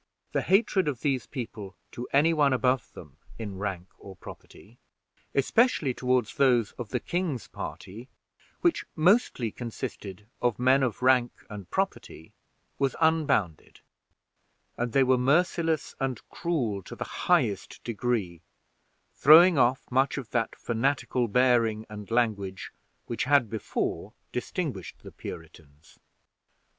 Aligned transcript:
The 0.31 0.41
hatred 0.41 0.87
of 0.87 1.01
these 1.01 1.27
people 1.27 1.75
to 1.91 2.07
any 2.11 2.33
one 2.33 2.53
above 2.53 2.91
them 2.93 3.17
in 3.37 3.59
rank 3.59 3.87
or 3.99 4.15
property, 4.15 4.79
especially 5.35 5.93
toward 5.93 6.25
those 6.25 6.71
of 6.71 6.89
the 6.89 6.99
king's 6.99 7.47
party, 7.47 8.09
which 8.61 8.83
mostly 8.95 9.51
consisted 9.51 10.25
of 10.41 10.57
men 10.57 10.81
of 10.81 11.03
rank 11.03 11.33
and 11.51 11.69
property, 11.69 12.33
was 12.79 12.95
unbounded, 12.99 13.81
and 14.75 14.91
they 14.93 15.03
were 15.03 15.19
merciless 15.19 15.93
and 15.99 16.27
cruel 16.29 16.81
to 16.81 16.95
the 16.95 17.03
highest 17.29 17.79
degree, 17.83 18.41
throwing 19.13 19.59
off 19.59 19.83
much 19.91 20.17
of 20.17 20.31
that 20.31 20.55
fanatical 20.55 21.27
bearing 21.27 21.85
and 21.91 22.09
language 22.09 22.71
which 23.05 23.25
had 23.25 23.51
before 23.51 24.13
distinguished 24.31 25.03
the 25.03 25.11
Puritans. 25.11 25.99